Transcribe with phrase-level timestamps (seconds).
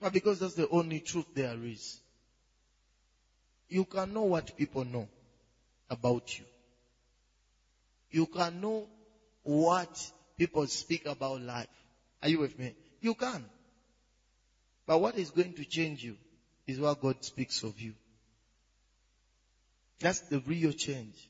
[0.00, 2.00] But because that's the only truth there is.
[3.68, 5.08] You can know what people know
[5.90, 6.44] about you.
[8.10, 8.88] You can know
[9.42, 11.68] what people speak about life.
[12.22, 12.74] Are you with me?
[13.00, 13.48] You can.
[14.86, 16.16] But what is going to change you
[16.66, 17.94] is what God speaks of you.
[20.00, 21.28] That's the real change.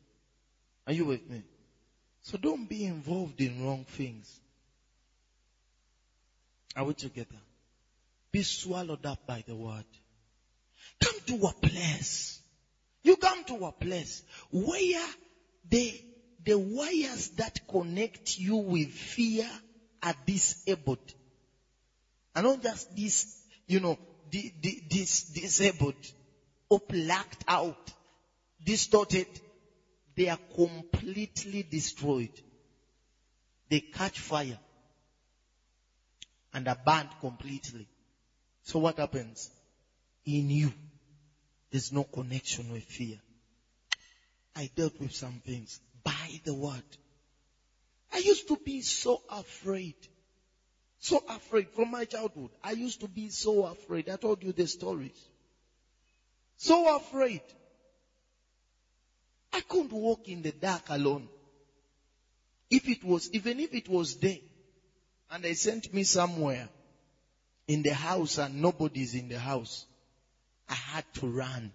[0.86, 1.42] Are you with me?
[2.22, 4.40] So don't be involved in wrong things.
[6.76, 7.36] Are we together?
[8.32, 9.84] Be swallowed up by the word.
[11.02, 12.40] Come to a place.
[13.02, 15.06] You come to a place where
[15.68, 16.00] the,
[16.44, 19.48] the wires that connect you with fear
[20.02, 20.98] are disabled.
[22.34, 23.26] And not just this,
[23.66, 23.98] you know,
[24.30, 25.94] this disabled
[26.68, 27.76] or blacked out,
[28.62, 29.28] distorted.
[30.16, 32.30] They are completely destroyed.
[33.68, 34.58] They catch fire
[36.52, 37.88] and are burned completely.
[38.62, 39.50] So what happens?
[40.24, 40.72] In you,
[41.70, 43.18] there's no connection with fear.
[44.54, 46.84] I dealt with some things by the word.
[48.12, 49.94] I used to be so afraid.
[50.98, 52.50] So afraid from my childhood.
[52.62, 54.08] I used to be so afraid.
[54.08, 55.28] I told you the stories.
[56.56, 57.42] So afraid.
[59.52, 61.28] I couldn't walk in the dark alone.
[62.70, 64.42] If it was, even if it was day,
[65.30, 66.68] and they sent me somewhere
[67.70, 69.86] in the house and nobody's in the house,
[70.68, 71.72] I had to run.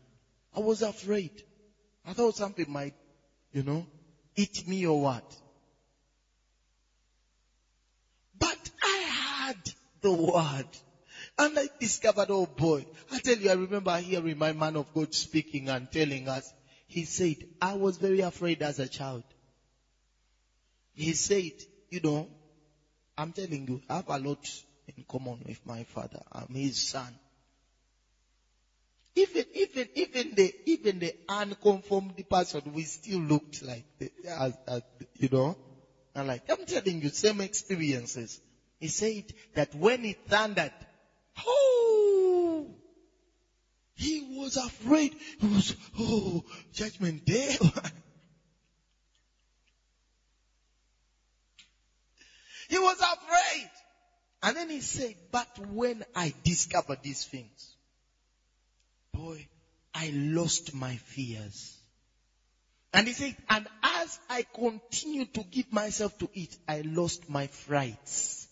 [0.53, 1.31] I was afraid.
[2.05, 2.93] I thought something might,
[3.53, 3.87] you know,
[4.35, 5.23] eat me or what.
[8.37, 9.57] But I had
[10.01, 10.67] the word.
[11.37, 15.13] And I discovered, oh boy, I tell you, I remember hearing my man of God
[15.13, 16.53] speaking and telling us,
[16.87, 19.23] he said, I was very afraid as a child.
[20.93, 21.53] He said,
[21.89, 22.27] you know,
[23.17, 24.45] I'm telling you, I have a lot
[24.95, 26.19] in common with my father.
[26.31, 27.17] I'm his son.
[29.15, 34.81] Even, even, even the, even the unconformed person, we still looked like, the, as, as,
[35.13, 35.55] you know,
[36.13, 38.41] and like, I'm telling you, same experiences.
[38.79, 40.71] He said that when it thundered,
[41.45, 42.75] oh,
[43.95, 45.15] he was afraid.
[45.39, 47.55] He was, oh, judgment day.
[52.69, 53.01] he was.
[54.45, 57.75] And then he said, but when I discovered these things,
[59.11, 59.47] boy,
[59.91, 61.75] I lost my fears.
[62.93, 67.47] And he said, and as I continued to give myself to it, I lost my
[67.47, 68.47] frights.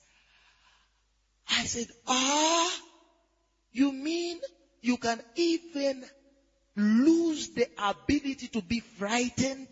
[1.48, 2.82] I said, ah,
[3.72, 4.40] you mean
[4.82, 6.04] you can even
[6.76, 9.70] lose the ability to be frightened?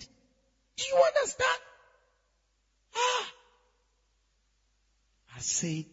[0.78, 1.60] Do you understand?
[2.96, 3.28] Ah.
[5.36, 5.86] I said,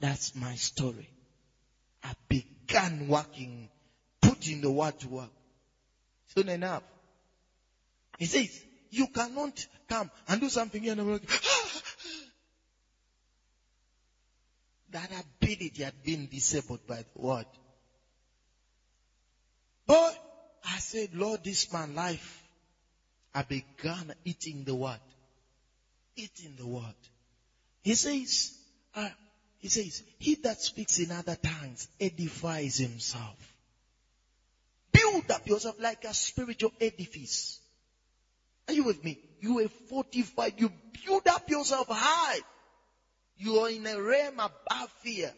[0.00, 1.08] that's my story.
[2.02, 3.70] I began working
[4.20, 5.30] putting the word to work.
[6.34, 6.82] Soon enough.
[8.18, 11.82] He says, you cannot come and do something here like, ah.
[14.90, 17.46] that ability had been disabled by the word.
[19.86, 20.16] But
[20.64, 22.42] I said, Lord, this man life.
[23.34, 25.00] I began eating the word.
[26.16, 26.94] Eating the word.
[27.82, 28.52] He says,
[28.94, 29.08] uh,
[29.58, 33.36] he says, he that speaks in other tongues edifies himself.
[34.92, 37.60] Build up yourself like a spiritual edifice.
[38.68, 39.18] Are you with me?
[39.40, 40.54] You are fortified.
[40.58, 40.70] You
[41.04, 42.40] build up yourself high.
[43.36, 45.32] You are in a realm above fear.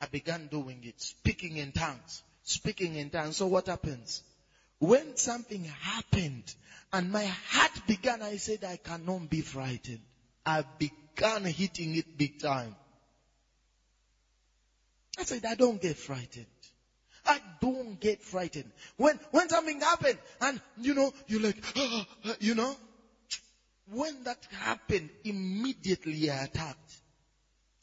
[0.00, 3.36] I began doing it, speaking in tongues, speaking in tongues.
[3.36, 4.22] So what happens?
[4.78, 6.54] When something happened
[6.92, 10.00] and my heart began, I said, I cannot be frightened.
[10.44, 12.76] I began hitting it big time.
[15.18, 16.46] I said, I don't get frightened.
[17.24, 18.72] I don't get frightened.
[18.96, 22.04] When, when something happened and, you know, you're like, oh,
[22.40, 22.74] you know,
[23.90, 27.02] when that happened, immediately I attacked.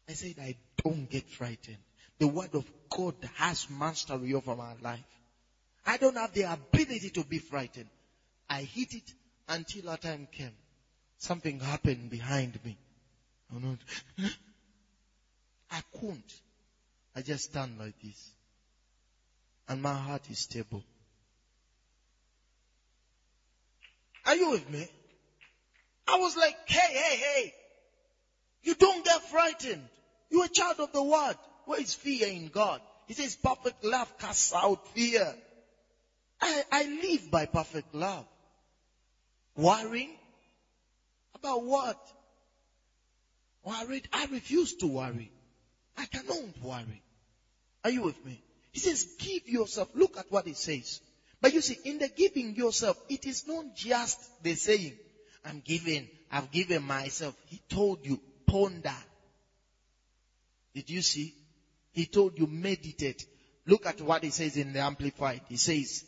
[0.10, 1.78] I said, I don't get frightened.
[2.18, 5.06] The word of God has mastery over my life.
[5.86, 7.90] I don't have the ability to be frightened.
[8.50, 9.14] I hit it
[9.48, 10.56] until a time came.
[11.20, 12.78] Something happened behind me.
[15.72, 16.42] I couldn't.
[17.16, 18.34] I just stand like this
[19.70, 20.84] and my heart is stable.
[24.26, 24.90] Are you with me?
[26.08, 27.54] I was like, hey, hey, hey,
[28.64, 29.88] you don't get frightened.
[30.32, 31.38] You're a child of the word.
[31.66, 32.82] Where is fear in God?
[33.06, 35.36] He says perfect love casts out fear.
[36.42, 38.26] I, I live by perfect love.
[39.56, 40.16] Worrying?
[41.40, 41.98] About what?
[43.64, 44.08] Worried?
[44.14, 45.32] I refuse to worry.
[45.98, 47.02] I cannot worry.
[47.84, 48.42] Are you with me?
[48.72, 49.90] He says, give yourself.
[49.94, 51.02] Look at what he says.
[51.42, 54.98] But you see, in the giving yourself, it is not just the saying,
[55.46, 57.36] I'm giving, I've given myself.
[57.46, 58.96] He told you, ponder.
[60.74, 61.34] Did you see?
[61.92, 63.26] He told you, meditate.
[63.66, 65.42] Look at what he says in the Amplified.
[65.48, 66.04] He says,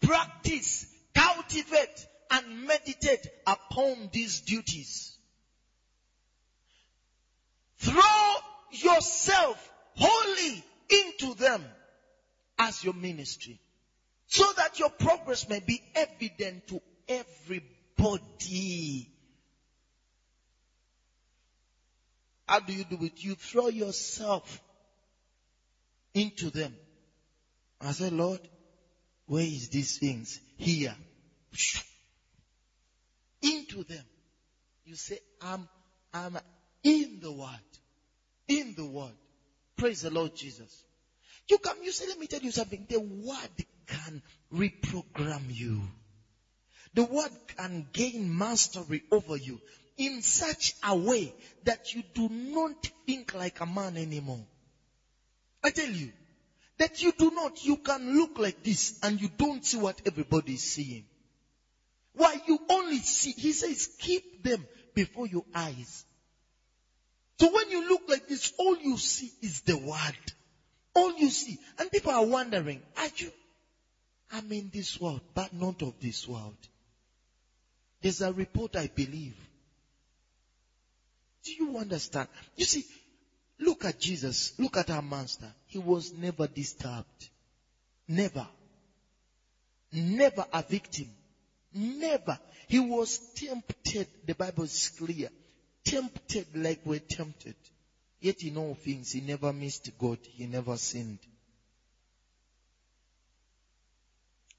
[0.00, 5.18] practice, cultivate, and meditate upon these duties.
[7.78, 8.34] Throw
[8.70, 11.64] yourself wholly into them
[12.58, 13.60] as your ministry
[14.26, 19.10] so that your progress may be evident to everybody.
[22.48, 23.24] How do you do it?
[23.24, 24.62] You throw yourself
[26.14, 26.76] into them.
[27.80, 28.40] I said, Lord,
[29.26, 30.40] where is these things?
[30.56, 30.96] Here.
[33.46, 34.04] Into them.
[34.84, 35.68] You say, I'm,
[36.12, 36.38] I'm
[36.82, 37.48] in the word.
[38.48, 39.16] In the word.
[39.76, 40.84] Praise the Lord Jesus.
[41.48, 42.86] You come, you say, let me tell you something.
[42.88, 44.22] The word can
[44.52, 45.82] reprogram you.
[46.94, 49.60] The word can gain mastery over you
[49.96, 51.34] in such a way
[51.64, 52.76] that you do not
[53.06, 54.46] think like a man anymore.
[55.62, 56.10] I tell you,
[56.78, 60.54] that you do not, you can look like this and you don't see what everybody
[60.54, 61.04] is seeing.
[62.16, 66.04] Why you only see, he says, keep them before your eyes.
[67.38, 70.32] So when you look like this, all you see is the word.
[70.94, 71.58] All you see.
[71.78, 73.30] And people are wondering, are you,
[74.32, 76.56] I'm in this world, but not of this world.
[78.00, 79.36] There's a report I believe.
[81.44, 82.28] Do you understand?
[82.56, 82.84] You see,
[83.60, 84.54] look at Jesus.
[84.58, 85.52] Look at our master.
[85.66, 87.28] He was never disturbed.
[88.08, 88.46] Never.
[89.92, 91.08] Never a victim.
[91.76, 92.38] Never.
[92.68, 94.08] He was tempted.
[94.24, 95.28] The Bible is clear.
[95.84, 97.54] Tempted like we're tempted.
[98.18, 100.18] Yet in all things, he never missed God.
[100.22, 101.20] He never sinned.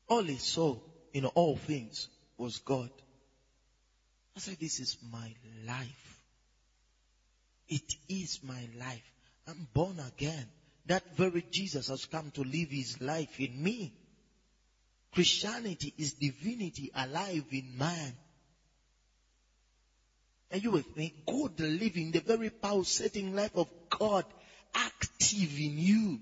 [0.08, 0.78] All he saw
[1.12, 2.92] in all things was God.
[4.36, 5.34] I said, this is my
[5.66, 6.22] life.
[7.68, 9.12] It is my life.
[9.48, 10.48] I'm born again.
[10.86, 13.92] That very Jesus has come to live his life in me.
[15.14, 18.18] Christianity is divinity alive in man.
[20.52, 21.14] Are you with me?
[21.28, 24.26] God living the very pulsating life of God
[24.74, 26.22] active in you.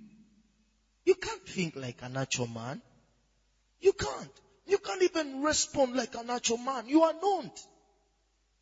[1.05, 2.81] You can't think like a natural man.
[3.79, 4.41] You can't.
[4.65, 6.87] You can't even respond like a natural man.
[6.87, 7.51] You are not.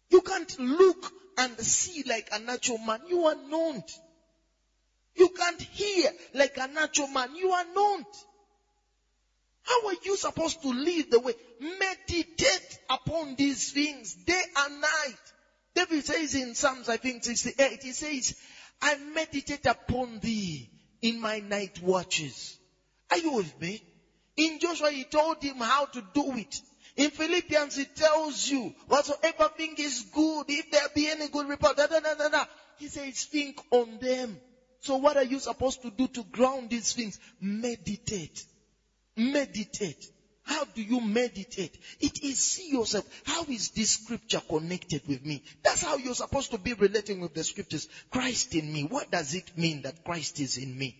[0.09, 3.01] You can't look and see like a natural man.
[3.07, 3.89] You are not.
[5.15, 7.35] You can't hear like a natural man.
[7.35, 8.05] You are not.
[9.63, 11.33] How are you supposed to live the way?
[11.59, 15.19] Meditate upon these things day and night.
[15.75, 18.35] David says in Psalms, I think 68, he says,
[18.81, 20.69] I meditate upon thee
[21.01, 22.59] in my night watches.
[23.09, 23.83] Are you with me?
[24.35, 26.61] In Joshua, he told him how to do it.
[26.95, 31.77] In Philippians, he tells you whatsoever thing is good, if there be any good report,
[31.77, 32.45] da, da, da, da, da.
[32.75, 34.41] He says, think on them.
[34.81, 37.17] So what are you supposed to do to ground these things?
[37.39, 38.45] Meditate.
[39.15, 40.11] Meditate.
[40.43, 41.77] How do you meditate?
[42.01, 43.05] It is see yourself.
[43.25, 45.41] How is this scripture connected with me?
[45.63, 47.87] That's how you're supposed to be relating with the scriptures.
[48.11, 48.83] Christ in me.
[48.83, 50.97] What does it mean that Christ is in me?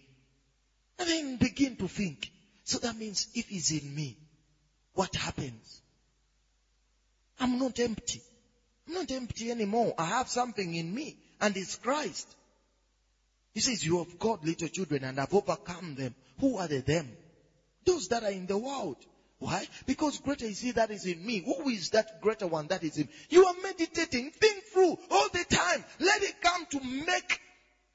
[0.97, 2.31] And then begin to think.
[2.63, 4.17] So that means if he's in me,
[4.93, 5.81] what happens?
[7.39, 8.21] I'm not empty.
[8.87, 9.93] I'm not empty anymore.
[9.97, 12.33] I have something in me and it's Christ.
[13.53, 16.15] He says, you have got little children and have overcome them.
[16.39, 17.17] Who are they them?
[17.85, 18.97] Those that are in the world.
[19.39, 19.67] Why?
[19.85, 21.43] Because greater is he that is in me.
[21.45, 23.09] Who is that greater one that is in?
[23.29, 25.83] You are meditating, think through all the time.
[25.99, 27.41] Let it come to make,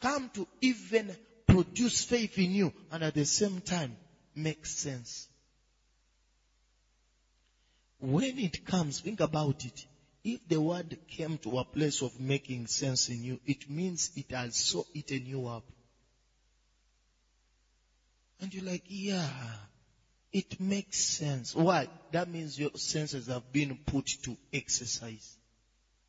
[0.01, 1.17] come to even
[1.47, 3.97] produce faith in you and at the same time
[4.37, 5.29] make sense.
[8.01, 9.87] When it comes, think about it.
[10.23, 14.31] If the word came to a place of making sense in you, it means it
[14.31, 15.65] has so eaten you up.
[18.41, 19.27] And you're like, yeah,
[20.33, 21.55] it makes sense.
[21.55, 21.89] Why?
[22.11, 25.37] That means your senses have been put to exercise.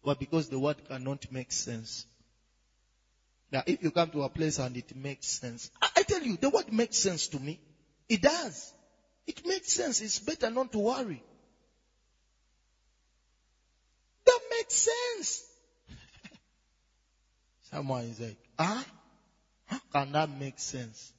[0.02, 0.14] Why?
[0.14, 2.06] Because the word cannot make sense.
[3.52, 6.38] Now, if you come to a place and it makes sense, I, I tell you,
[6.38, 7.60] the word makes sense to me.
[8.08, 8.74] It does.
[9.26, 10.02] It makes sense.
[10.02, 11.24] It's better not to worry.
[14.26, 15.46] That makes sense.
[17.72, 18.86] Someone is like, ah,
[19.66, 21.14] how can that make sense?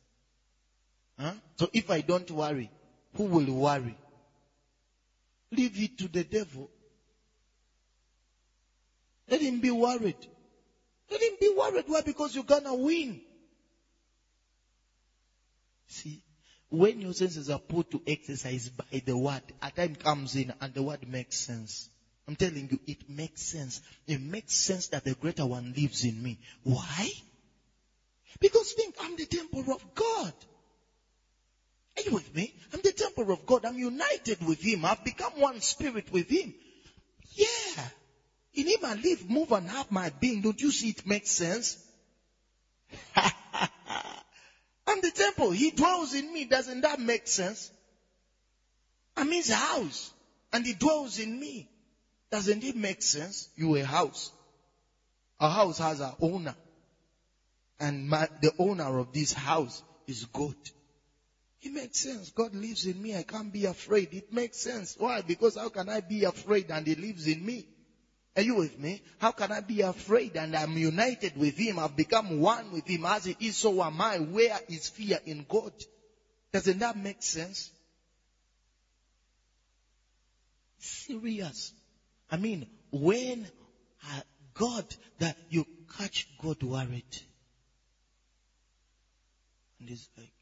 [1.19, 1.33] Huh?
[1.57, 2.71] So if I don't worry,
[3.14, 3.97] who will worry?
[5.52, 6.71] Leave it to the devil.
[9.29, 10.17] Let him be worried.
[11.11, 11.85] Let him be worried.
[11.87, 12.02] Why?
[12.02, 13.21] Because you're gonna win.
[15.87, 16.23] See,
[16.69, 20.73] when your senses are put to exercise by the word, a time comes in and
[20.73, 21.88] the word makes sense.
[22.29, 23.81] I'm telling you, it makes sense.
[24.07, 26.38] It makes sense that the greater one lives in me.
[26.62, 27.11] Why?
[28.38, 30.33] Because think, I'm the temple of God.
[32.00, 32.54] Are you with me?
[32.73, 33.64] I'm the temple of God.
[33.64, 34.85] I'm united with Him.
[34.85, 36.54] I've become one spirit with Him.
[37.35, 37.88] Yeah.
[38.54, 40.40] In Him I live, move, and have my being.
[40.40, 41.78] Don't you see it makes sense?
[43.14, 45.50] I'm the temple.
[45.50, 46.47] He dwells in me.
[46.47, 47.71] Doesn't that make sense?
[49.16, 50.14] I'm His house.
[50.52, 51.69] And He dwells in me.
[52.30, 53.50] Doesn't it make sense?
[53.57, 54.33] You a house.
[55.38, 56.54] A house has an owner.
[57.78, 60.54] And my, the owner of this house is God.
[61.62, 62.31] It makes sense.
[62.31, 63.17] God lives in me.
[63.17, 64.14] I can't be afraid.
[64.14, 64.97] It makes sense.
[64.99, 65.21] Why?
[65.21, 67.67] Because how can I be afraid and He lives in me?
[68.37, 69.02] Are you with me?
[69.19, 71.79] How can I be afraid and I'm united with Him?
[71.79, 74.19] I've become one with Him as He is, so am I.
[74.19, 75.73] Where is fear in God?
[76.52, 77.71] Doesn't that make sense?
[80.79, 81.73] Serious.
[82.31, 83.47] I mean, when
[84.09, 84.21] uh,
[84.55, 84.87] God,
[85.19, 85.67] that you
[85.99, 87.05] catch God worried.
[89.79, 90.33] And it's like,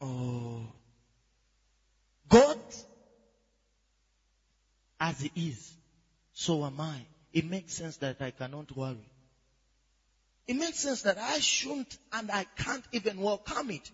[0.00, 0.66] oh,
[2.28, 2.58] God,
[5.00, 5.76] as He is,
[6.32, 7.06] so am I.
[7.32, 9.10] It makes sense that I cannot worry.
[10.46, 13.90] It makes sense that I shouldn't and I can't even welcome it.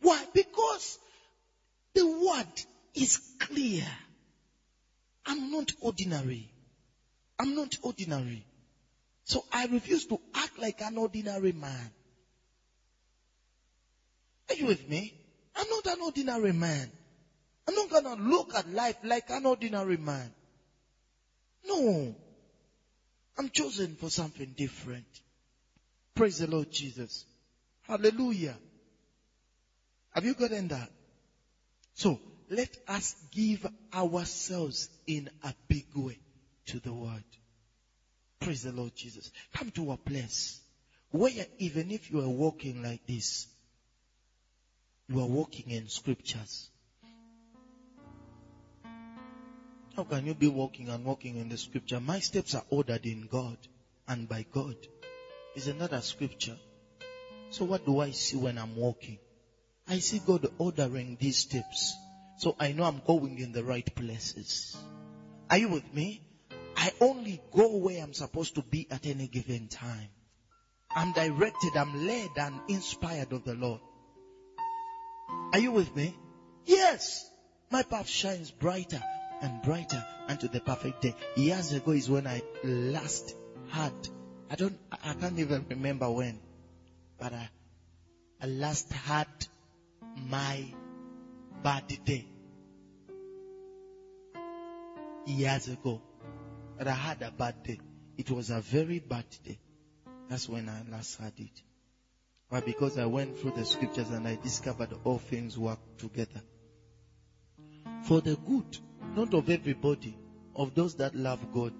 [0.00, 0.24] Why?
[0.32, 0.98] Because
[1.94, 2.52] the word
[2.94, 3.84] is clear.
[5.26, 6.48] I'm not ordinary.
[7.38, 8.46] I'm not ordinary.
[9.24, 11.90] So I refuse to act like an ordinary man.
[14.48, 15.14] Are you with me?
[15.54, 16.90] I'm not an ordinary man.
[17.66, 20.32] I'm not gonna look at life like an ordinary man.
[21.66, 22.14] No.
[23.36, 25.06] I'm chosen for something different.
[26.14, 27.24] Praise the Lord Jesus.
[27.82, 28.56] Hallelujah.
[30.10, 30.90] Have you gotten that?
[31.94, 36.18] So, let us give ourselves in a big way
[36.66, 37.24] to the word.
[38.40, 39.30] Praise the Lord Jesus.
[39.54, 40.60] Come to a place
[41.10, 43.46] where even if you are walking like this,
[45.08, 46.68] you are walking in scriptures.
[49.96, 51.98] How can you be walking and walking in the scripture?
[51.98, 53.56] My steps are ordered in God
[54.06, 54.76] and by God.
[55.56, 56.56] Is another scripture.
[57.50, 59.18] So what do I see when I'm walking?
[59.88, 61.96] I see God ordering these steps.
[62.36, 64.76] So I know I'm going in the right places.
[65.50, 66.22] Are you with me?
[66.76, 70.08] I only go where I'm supposed to be at any given time.
[70.94, 73.80] I'm directed, I'm led, and inspired of the Lord.
[75.52, 76.14] Are you with me?
[76.66, 77.30] Yes.
[77.70, 79.02] My path shines brighter
[79.40, 81.14] and brighter unto the perfect day.
[81.36, 83.34] Years ago is when I last
[83.70, 83.92] had,
[84.50, 86.38] I don't, I can't even remember when,
[87.18, 87.48] but I,
[88.42, 89.26] I last had
[90.28, 90.64] my
[91.62, 92.26] bad day.
[95.26, 96.02] Years ago.
[96.76, 97.80] But I had a bad day.
[98.16, 99.58] It was a very bad day.
[100.28, 101.62] That's when I last had it.
[102.50, 106.40] But because I went through the scriptures and I discovered all things work together.
[108.04, 108.78] For the good,
[109.14, 110.16] not of everybody,
[110.56, 111.74] of those that love God.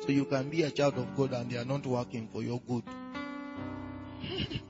[0.00, 2.60] So you can be a child of God and they are not working for your
[2.60, 2.82] good.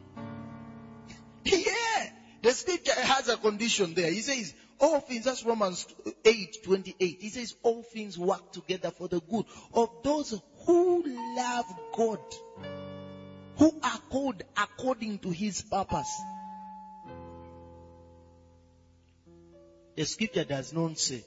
[1.44, 2.11] yeah!
[2.42, 4.11] The scripture has a condition there.
[4.11, 5.87] He says, all things, that's Romans
[6.25, 7.16] 8, 28.
[7.20, 11.04] He says, all things work together for the good of those who
[11.37, 11.64] love
[11.96, 12.20] God
[13.56, 16.20] who are called according to his purpose.
[19.96, 21.25] The scripture does not say,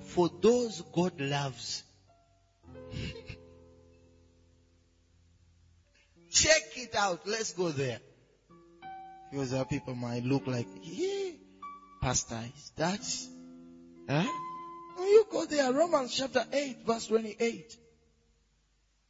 [0.00, 1.82] for those God loves.
[6.30, 7.26] Check it out.
[7.26, 7.98] Let's go there.
[9.30, 11.30] Because our people might look like, yeah,
[12.02, 13.00] pastor, is that?
[14.08, 14.28] Huh?
[14.98, 15.72] You go there.
[15.72, 17.76] Romans chapter 8 verse 28.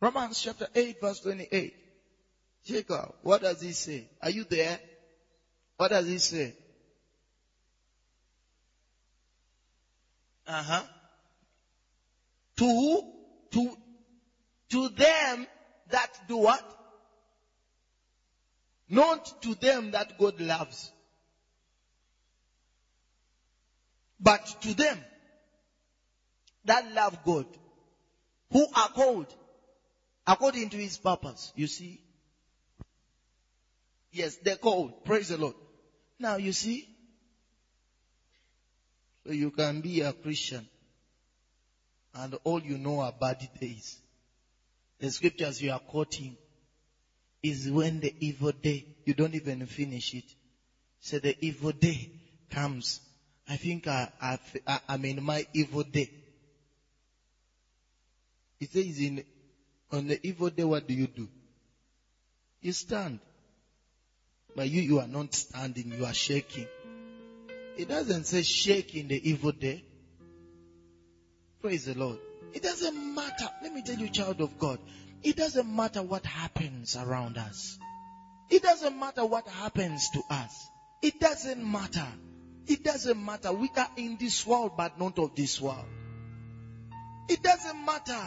[0.00, 1.80] Romans chapter 8 verse 28.
[2.64, 4.09] Jacob, what does he say?
[4.23, 4.79] Are you there?
[5.76, 6.55] What does he say?
[10.47, 10.83] Uh huh.
[12.57, 13.02] To who?
[13.52, 13.76] To,
[14.71, 15.47] to them
[15.88, 16.62] that do what?
[18.88, 20.93] Not to them that God loves.
[24.21, 25.05] But to them
[26.64, 27.47] that love God,
[28.52, 29.26] who are called
[30.26, 31.52] according to his purpose.
[31.55, 32.00] You see?
[34.12, 34.93] Yes, they're called.
[35.05, 35.55] Praise the Lord.
[36.19, 36.87] Now you see?
[39.25, 40.69] So you can be a Christian
[42.14, 44.00] and all you know are bad days.
[44.99, 46.37] The scriptures you are quoting
[47.43, 50.25] is when the evil day, you don't even finish it.
[51.00, 52.09] So the evil day
[52.50, 53.00] comes.
[53.49, 54.38] I think I, I,
[54.88, 56.11] I'm in my evil day.
[58.61, 59.23] It says in,
[59.90, 61.29] on the evil day, what do you do?
[62.61, 63.21] You stand.
[64.54, 66.66] But you, you are not standing, you are shaking.
[67.76, 69.85] It doesn't say shake in the evil day.
[71.61, 72.19] Praise the Lord.
[72.52, 73.49] It doesn't matter.
[73.62, 74.78] Let me tell you, child of God.
[75.23, 77.78] It doesn't matter what happens around us.
[78.49, 80.69] It doesn't matter what happens to us.
[81.02, 82.07] It doesn't matter.
[82.66, 83.52] It doesn't matter.
[83.52, 85.87] We are in this world, but not of this world.
[87.28, 88.21] It doesn't matter.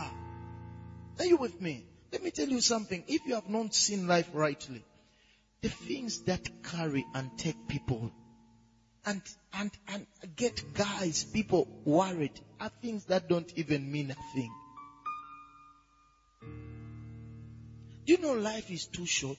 [1.19, 1.85] Are you with me?
[2.11, 3.03] Let me tell you something.
[3.07, 4.85] If you have not seen life rightly,
[5.63, 8.11] the things that carry and take people
[9.05, 9.21] and,
[9.53, 10.05] and, and
[10.35, 14.51] get guys, people worried are things that don't even mean a thing.
[18.05, 19.37] Do you know life is too short?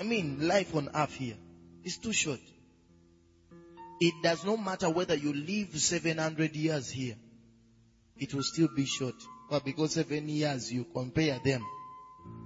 [0.00, 1.36] I mean, life on earth here
[1.82, 2.40] is too short.
[4.00, 7.16] It does not matter whether you live 700 years here.
[8.16, 9.16] It will still be short.
[9.50, 11.64] But because seven years you compare them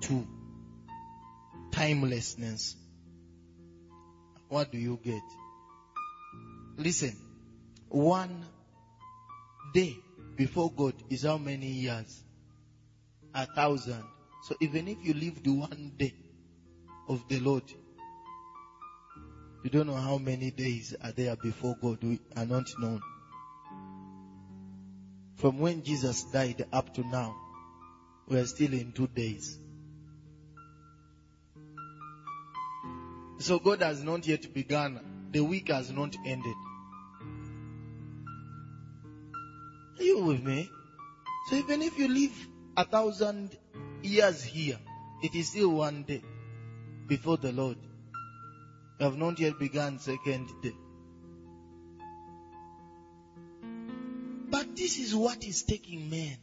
[0.02, 0.26] to
[1.72, 2.76] timelessness.
[4.48, 5.22] What do you get?
[6.76, 7.16] Listen,
[7.88, 8.44] one
[9.74, 9.96] day
[10.36, 12.22] before God is how many years?
[13.34, 14.04] A thousand.
[14.44, 16.14] So even if you live the one day
[17.08, 17.64] of the Lord,
[19.64, 23.00] you don't know how many days are there before God we are not known.
[25.36, 27.34] From when Jesus died up to now,
[28.28, 29.58] we are still in two days.
[33.42, 35.00] So God has not yet begun.
[35.32, 36.54] The week has not ended.
[39.98, 40.70] Are you with me?
[41.48, 43.58] So even if you live a thousand
[44.00, 44.78] years here,
[45.24, 46.22] it is still one day
[47.08, 47.78] before the Lord.
[49.00, 50.76] You have not yet begun second day.
[54.50, 56.36] But this is what is taking men.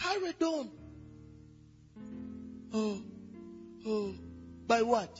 [0.00, 0.70] Carried on.
[2.72, 3.02] Oh,
[3.84, 4.14] oh,
[4.68, 5.10] by what?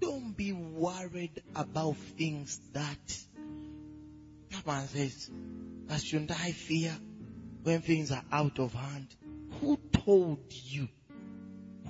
[0.00, 3.18] Don't be worried about things that
[4.66, 5.30] man says,
[5.86, 6.92] that shouldn't I fear
[7.62, 9.06] when things are out of hand?
[9.60, 10.88] Who told you?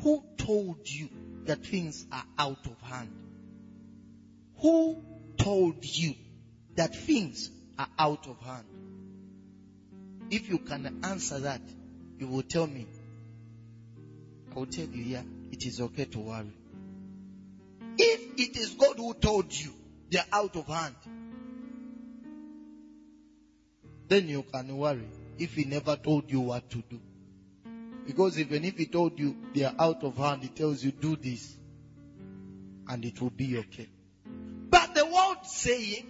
[0.03, 1.09] Who told you
[1.47, 3.11] that things are out of hand?
[4.61, 5.03] Who
[5.39, 6.15] told you
[6.77, 8.67] that things are out of hand?
[10.31, 11.63] If you can answer that,
[12.19, 12.87] you will tell me.
[14.51, 16.53] I will tell you, yeah, it is okay to worry.
[17.99, 19.73] If it is God who told you
[20.11, 20.97] they are out of hand,
[24.09, 27.01] then you can worry if He never told you what to do.
[28.07, 31.17] Because even if He told you they are out of hand, He tells you do
[31.17, 31.57] this
[32.89, 33.89] and it will be okay.
[34.71, 36.07] But the world saying,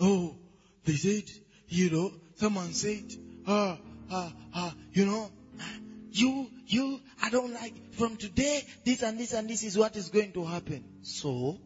[0.00, 0.36] oh,
[0.84, 1.24] they said,
[1.68, 3.04] you know, someone said,
[3.46, 3.78] ah,
[4.10, 5.30] ah, ah, you know,
[6.16, 10.08] you, you, I don't like, from today, this and this and this is what is
[10.08, 10.84] going to happen.
[11.02, 11.58] So,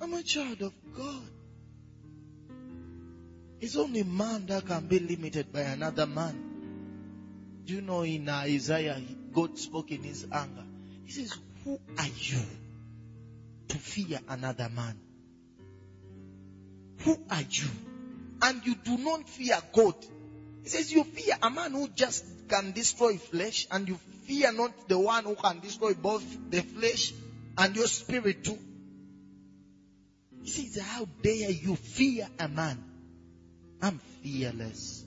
[0.00, 1.22] I'm a child of God.
[3.60, 6.42] It's only man that can be limited by another man.
[7.64, 9.00] Do you know in Isaiah,
[9.32, 10.64] God spoke in his anger.
[11.04, 12.42] He says, Who are you
[13.68, 14.96] to fear another man?
[16.98, 17.68] Who are you?
[18.42, 19.96] And you do not fear God.
[20.66, 24.88] He says, You fear a man who just can destroy flesh, and you fear not
[24.88, 27.12] the one who can destroy both the flesh
[27.56, 28.58] and your spirit too.
[30.42, 32.82] He says, How dare you fear a man?
[33.80, 35.04] I'm fearless.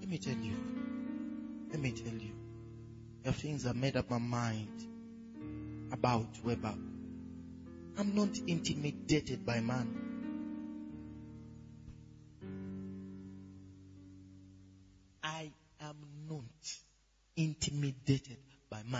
[0.00, 0.56] Let me tell you.
[1.70, 2.32] Let me tell you.
[3.24, 4.86] Your things are made up my mind
[5.92, 6.74] about Weber.
[7.96, 10.07] I'm not intimidated by man.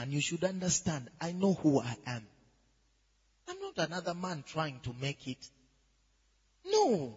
[0.09, 0.14] Man.
[0.14, 1.09] You should understand.
[1.21, 2.27] I know who I am.
[3.49, 5.51] I'm not another man trying to make it.
[6.66, 7.14] No.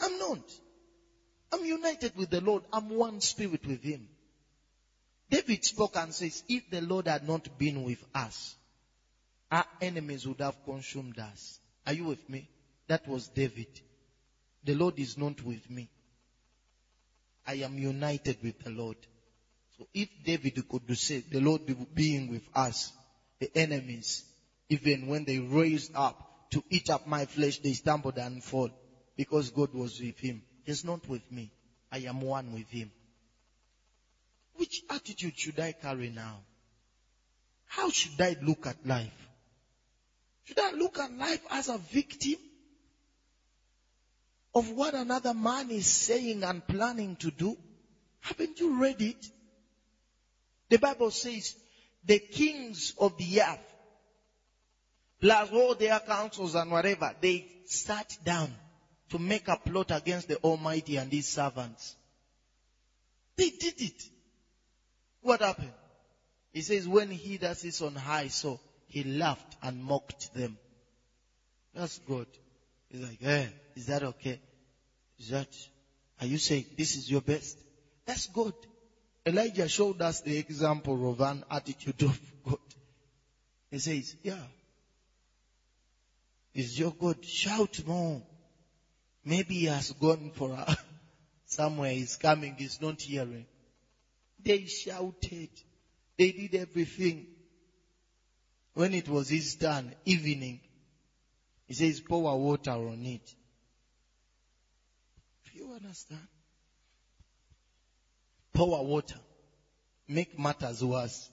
[0.00, 0.40] I'm not.
[1.52, 2.62] I'm united with the Lord.
[2.72, 4.08] I'm one spirit with Him.
[5.30, 8.56] David spoke and says, if the Lord had not been with us,
[9.50, 11.60] our enemies would have consumed us.
[11.86, 12.48] Are you with me?
[12.86, 13.68] That was David.
[14.64, 15.88] The Lord is not with me.
[17.46, 18.96] I am united with the Lord.
[19.78, 21.62] So if David could say, the Lord
[21.94, 22.92] being with us,
[23.38, 24.24] the enemies
[24.70, 28.70] Even when they raised up to eat up my flesh, they stumbled and fall
[29.16, 30.42] because God was with him.
[30.64, 31.52] He's not with me.
[31.90, 32.92] I am one with him.
[34.56, 36.42] Which attitude should I carry now?
[37.66, 39.28] How should I look at life?
[40.44, 42.36] Should I look at life as a victim
[44.54, 47.56] of what another man is saying and planning to do?
[48.20, 49.30] Haven't you read it?
[50.68, 51.54] The Bible says
[52.04, 53.74] the kings of the earth,
[55.20, 58.52] plus all their councils and whatever, they sat down
[59.10, 61.96] to make a plot against the Almighty and His servants.
[63.36, 64.02] They did it.
[65.22, 65.72] What happened?
[66.52, 70.58] He says, when he that is on high saw, he laughed and mocked them.
[71.74, 72.26] That's good.
[72.88, 74.40] He's like, eh, is that okay?
[75.18, 75.48] Is that,
[76.20, 77.58] are you saying this is your best?
[78.06, 78.54] That's good.
[79.26, 82.58] Elijah showed us the example of an attitude of God.
[83.70, 84.44] He says, yeah.
[86.54, 87.16] Is your God?
[87.22, 88.22] Shout more.
[89.24, 90.76] Maybe he has gone for a,
[91.46, 93.46] somewhere he's coming, he's not hearing.
[94.42, 95.50] They shouted.
[96.16, 97.26] They did everything.
[98.74, 100.60] When it was his turn, evening,
[101.66, 103.34] he says, pour water on it.
[105.44, 106.28] Do you understand?
[108.58, 109.20] Pour water.
[110.08, 111.30] Make matters worse.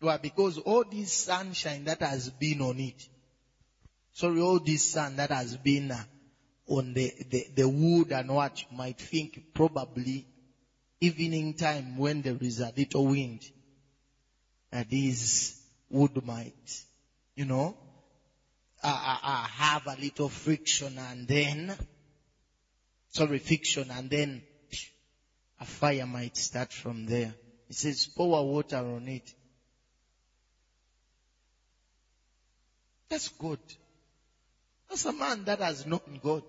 [0.00, 0.16] Why?
[0.16, 2.94] Because all this sunshine that has been on it,
[4.14, 6.02] sorry, all this sun that has been uh,
[6.66, 10.26] on the, the, the wood and what you might think probably
[10.98, 13.42] evening time when there is a little wind,
[14.72, 16.54] uh, this wood might,
[17.36, 17.76] you know,
[18.82, 21.76] uh, uh, uh, have a little friction and then,
[23.10, 24.42] sorry, fiction, and then
[25.60, 27.34] a fire might start from there.
[27.68, 29.34] It says pour water on it.
[33.08, 33.60] That's good.
[34.88, 36.42] That's a man that has known God.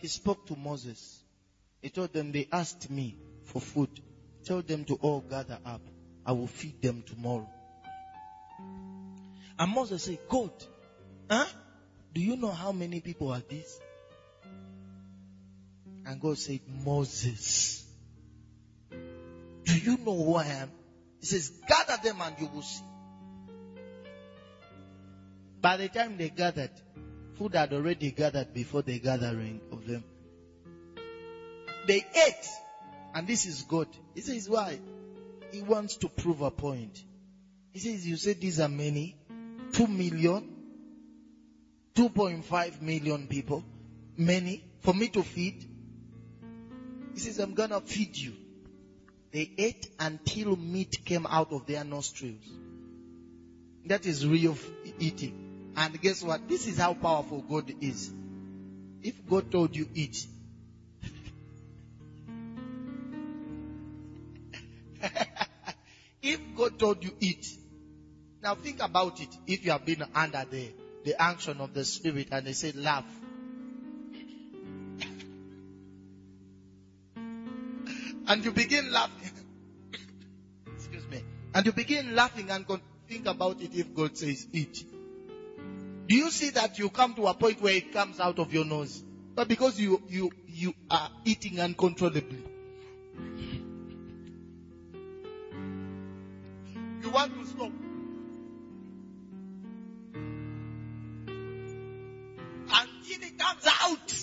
[0.00, 1.22] He spoke to Moses.
[1.82, 3.90] He told them they asked me for food.
[4.44, 5.82] Tell them to all gather up.
[6.24, 7.48] I will feed them tomorrow.
[9.58, 10.52] And Moses said, God,
[11.30, 11.46] huh?
[12.12, 13.78] Do you know how many people are these?
[16.10, 17.84] And God said, Moses,
[18.90, 20.68] do you know who I am?
[21.20, 22.82] He says, gather them and you will see.
[25.60, 26.72] By the time they gathered,
[27.38, 30.02] food had already gathered before the gathering of them.
[31.86, 32.48] They ate.
[33.14, 33.86] And this is God.
[34.16, 34.80] He says, why?
[35.52, 37.04] He wants to prove a point.
[37.72, 39.16] He says, you said these are many.
[39.74, 40.56] Two million.
[41.94, 43.64] 2.5 million people.
[44.16, 44.64] Many.
[44.80, 45.69] For me to feed.
[47.20, 48.32] Says, I'm gonna feed you.
[49.30, 52.48] They ate until meat came out of their nostrils.
[53.84, 54.56] That is real
[54.98, 55.72] eating.
[55.76, 56.48] And guess what?
[56.48, 58.10] This is how powerful God is.
[59.02, 60.26] If God told you eat,
[66.22, 67.46] if God told you eat,
[68.42, 69.28] now think about it.
[69.46, 70.72] If you have been under the,
[71.04, 73.04] the action of the Spirit and they say laugh.
[78.30, 79.32] And you begin laughing.
[80.76, 81.20] Excuse me.
[81.52, 82.64] And you begin laughing and
[83.08, 84.84] think about it if God says eat.
[86.06, 88.64] Do you see that you come to a point where it comes out of your
[88.64, 89.02] nose?
[89.34, 92.44] But because you, you, you are eating uncontrollably.
[97.02, 97.72] You want to stop.
[102.72, 104.14] Until it comes out.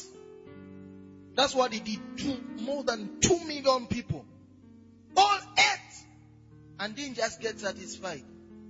[1.36, 2.00] That's what he did
[2.68, 4.26] more than two million people.
[5.16, 6.06] All ate.
[6.80, 8.24] And didn't just get satisfied.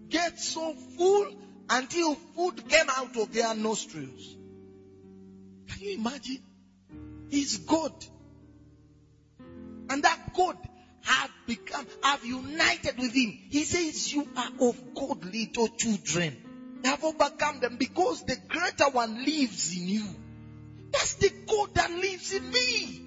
[0.08, 1.36] Get so full
[1.70, 4.38] until food came out of their nostrils.
[5.68, 6.42] Can you imagine?
[7.30, 7.92] He's God.
[9.90, 10.58] And that God
[11.04, 13.38] have become, have united with him.
[13.50, 16.82] He says, you are of God, little children.
[16.86, 20.06] Have overcome them because the greater one lives in you.
[20.92, 23.07] That's the God that lives in me.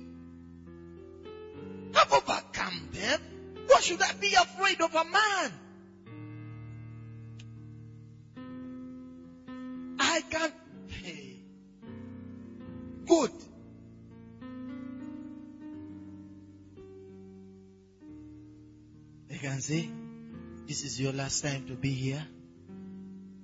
[1.94, 3.20] Have overcome them.
[3.66, 5.53] Why should I be afraid of a man?
[9.98, 10.53] I can
[10.90, 11.37] Hey.
[13.07, 13.31] Good.
[19.29, 19.88] They can say,
[20.66, 22.26] this is your last time to be here.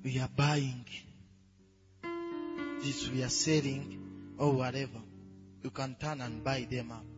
[0.03, 0.85] We are buying.
[2.83, 5.01] This we are selling or whatever.
[5.63, 7.16] You can turn and buy them up.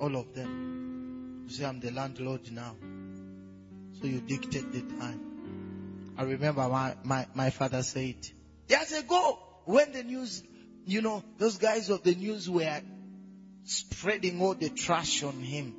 [0.00, 1.44] All of them.
[1.46, 2.76] You say, I'm the landlord now.
[4.00, 6.14] So you dictate the time.
[6.16, 8.16] I remember my, my, my father said,
[8.68, 10.42] years ago, when the news,
[10.86, 12.80] you know, those guys of the news were
[13.64, 15.74] spreading all the trash on him.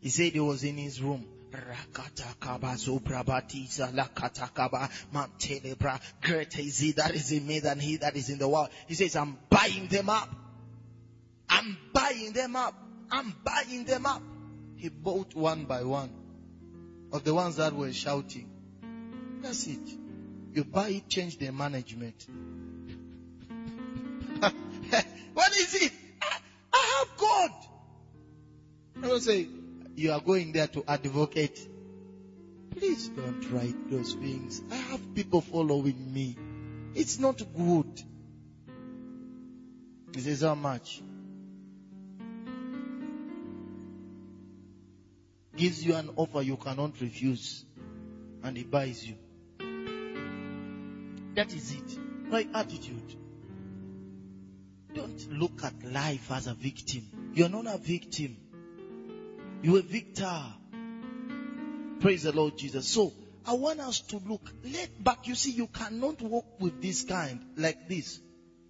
[0.00, 1.26] He said he was in his room.
[6.22, 8.68] Greater is he that is in me than he that is in the world.
[8.88, 10.28] He says, I'm buying them up.
[11.48, 12.74] I'm buying them up.
[13.10, 14.22] I'm buying them up.
[14.76, 16.10] He bought one by one
[17.12, 18.50] of the ones that were shouting.
[19.40, 19.88] That's it.
[20.52, 22.26] You buy it, change the management.
[25.32, 25.92] what is it?
[26.20, 26.36] I,
[26.72, 27.50] I have God.
[29.02, 29.48] I will say,
[29.96, 31.68] you are going there to advocate.
[32.76, 34.60] Please don't write those things.
[34.70, 36.36] I have people following me.
[36.94, 38.02] It's not good.
[40.14, 41.02] He says, how much?
[45.56, 47.64] Gives you an offer you cannot refuse.
[48.42, 49.16] And he buys you.
[51.34, 51.98] That is it.
[52.28, 53.16] My attitude.
[54.94, 57.32] Don't look at life as a victim.
[57.34, 58.36] You're not a victim.
[59.62, 60.42] You're a victor.
[62.00, 62.86] Praise the Lord Jesus.
[62.86, 63.12] So,
[63.46, 64.48] I want us to look.
[64.64, 65.26] Let back.
[65.26, 68.20] You see, you cannot walk with this kind like this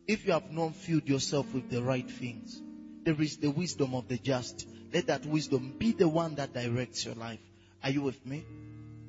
[0.07, 2.61] if you have not filled yourself with the right things.
[3.05, 4.67] There is the wisdom of the just.
[4.95, 7.41] Let that wisdom be the one that directs your life.
[7.83, 8.47] Are you with me?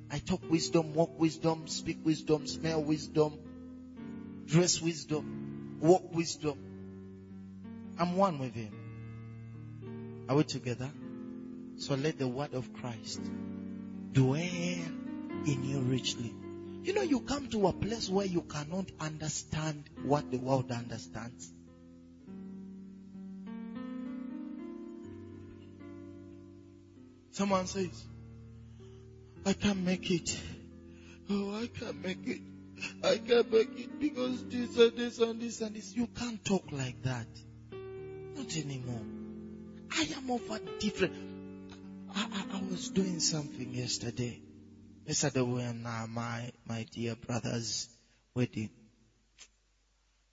[0.09, 3.37] I talk wisdom, walk wisdom, speak wisdom, smell wisdom,
[4.47, 6.57] dress wisdom, walk wisdom.
[7.99, 10.25] I'm one with Him.
[10.27, 10.89] Are we together?
[11.77, 13.21] So let the word of Christ
[14.11, 16.33] dwell in you richly.
[16.81, 21.51] You know, you come to a place where you cannot understand what the world understands.
[27.35, 28.05] Someone says,
[29.45, 30.39] I can't make it.
[31.29, 32.39] Oh, I can't make it.
[33.03, 35.93] I can't make it because this and this and this and this.
[35.93, 37.27] You can't talk like that.
[38.37, 39.01] Not anymore.
[39.91, 41.13] I am of a different.
[42.15, 44.39] I, I, I was doing something yesterday.
[45.05, 47.89] Yesterday when uh, my my dear brother's
[48.33, 48.69] wedding.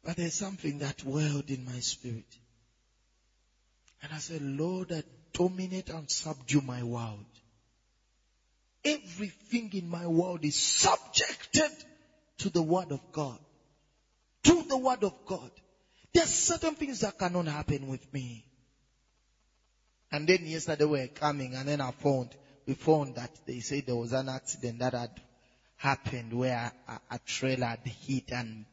[0.05, 2.38] But there's something that welled in my spirit.
[4.05, 7.27] And I said, Lord, I dominate and subdue my world.
[8.85, 11.71] Everything in my world is subjected
[12.38, 13.38] to the word of God.
[14.45, 15.51] To the word of God.
[16.12, 18.45] There are certain things that cannot happen with me.
[20.11, 22.35] And then yesterday we were coming and then I found,
[22.66, 25.11] we found that they said there was an accident that had
[25.77, 28.66] happened where a, a trailer had hit and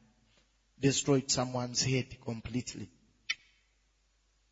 [0.79, 2.89] destroyed someone's head completely.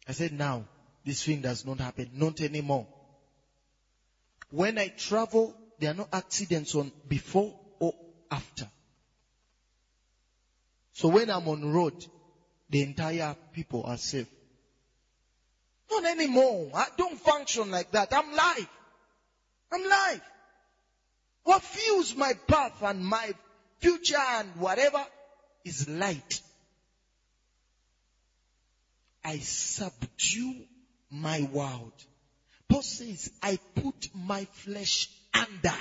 [0.08, 0.65] I said now,
[1.08, 2.86] this thing does not happen, not anymore.
[4.52, 7.93] When I travel, there are no accidents on before or
[8.30, 8.67] after.
[10.91, 11.93] So when I'm on road,
[12.70, 14.28] the entire people are safe.
[15.89, 16.72] Not anymore.
[16.74, 18.10] I don't function like that.
[18.12, 18.70] I'm live.
[19.72, 20.22] I'm live.
[21.43, 23.34] What fuels my path and my
[23.80, 25.06] future and whatever
[25.63, 26.41] is light.
[29.24, 30.65] I subdue
[31.10, 31.93] my world.
[32.70, 35.76] Paul says, I put my flesh under.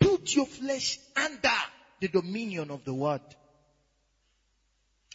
[0.00, 1.48] Put your flesh under
[2.00, 3.22] the dominion of the word.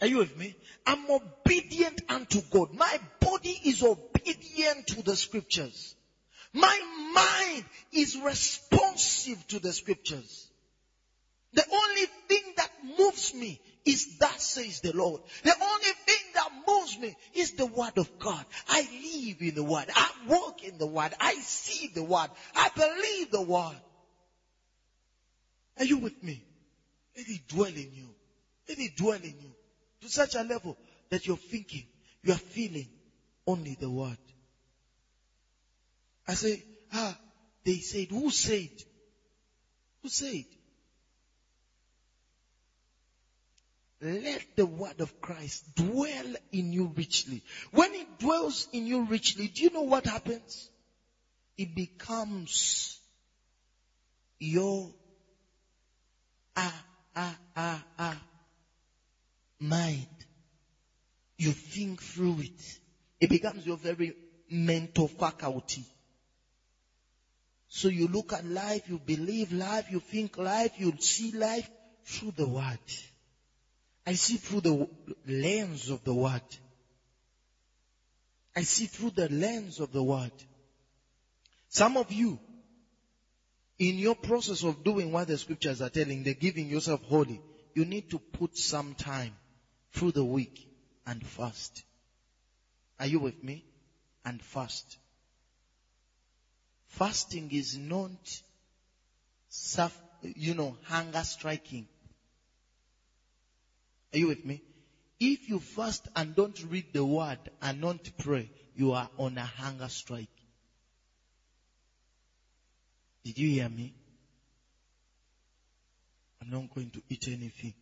[0.00, 0.56] Are you with me?
[0.86, 2.72] I'm obedient unto God.
[2.72, 5.94] My body is obedient to the scriptures.
[6.52, 6.80] My
[7.14, 10.48] mind is responsive to the scriptures.
[11.52, 15.20] The only thing that moves me is that says the Lord.
[15.42, 15.90] The only
[16.70, 18.44] moves me is the word of God.
[18.68, 19.90] I live in the word.
[19.94, 21.12] I walk in the word.
[21.20, 22.30] I see the word.
[22.54, 23.80] I believe the word.
[25.78, 26.44] Are you with me?
[27.16, 28.14] Let it dwell in you.
[28.68, 29.54] Let it dwell in you
[30.02, 30.76] to such a level
[31.10, 31.84] that you're thinking,
[32.22, 32.88] you are feeling
[33.46, 34.18] only the word.
[36.26, 37.18] I say, ah,
[37.64, 38.70] they said, who said?
[40.02, 40.44] Who said?
[44.02, 47.42] Let the word of Christ dwell in you richly.
[47.70, 50.70] When it dwells in you richly, do you know what happens?
[51.58, 52.98] It becomes
[54.38, 54.94] your
[56.56, 56.84] ah,
[57.14, 58.22] ah, ah, ah,
[59.58, 60.06] mind.
[61.36, 62.78] You think through it.
[63.20, 64.14] It becomes your very
[64.48, 65.84] mental faculty.
[67.68, 71.68] So you look at life, you believe life, you think life, you see life
[72.04, 72.78] through the word.
[74.10, 74.88] I see through the
[75.24, 76.42] lens of the word.
[78.56, 80.32] I see through the lens of the word.
[81.68, 82.40] Some of you,
[83.78, 87.40] in your process of doing what the scriptures are telling, they're giving yourself wholly,
[87.72, 89.36] you need to put some time
[89.92, 90.66] through the week
[91.06, 91.84] and fast.
[92.98, 93.64] Are you with me?
[94.24, 94.98] And fast.
[96.88, 98.42] Fasting is not,
[100.20, 101.86] you know, hunger striking.
[104.12, 104.62] Are you with me?
[105.18, 109.44] If you fast and don't read the word and don't pray, you are on a
[109.44, 110.30] hunger strike.
[113.24, 113.94] Did you hear me?
[116.40, 117.74] I'm not going to eat anything.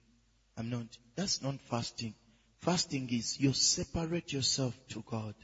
[0.56, 0.86] I'm not.
[1.14, 2.14] That's not fasting.
[2.60, 5.34] Fasting is you separate yourself to God.